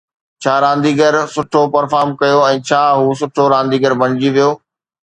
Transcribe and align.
ڇا 0.41 0.55
رانديگر 0.63 1.13
سٺو 1.35 1.61
پرفارم 1.75 2.09
ڪيو 2.21 2.39
۽ 2.49 2.57
ڇا 2.69 2.81
هو 2.99 3.07
سٺو 3.21 3.43
رانديگر 3.55 3.91
بڻجي 4.01 4.29
ويو 4.39 4.49